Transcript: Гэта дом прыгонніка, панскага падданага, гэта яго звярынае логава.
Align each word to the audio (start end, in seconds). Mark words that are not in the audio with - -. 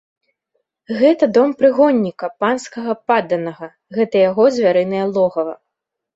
Гэта 1.01 1.27
дом 1.37 1.49
прыгонніка, 1.59 2.29
панскага 2.45 2.91
падданага, 3.13 3.67
гэта 4.01 4.15
яго 4.29 4.43
звярынае 4.59 5.05
логава. 5.15 5.55